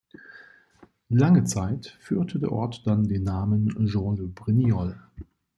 [1.11, 4.95] Lange Zeit führte der Ort dann den Namen "Camps-les-Brignoles".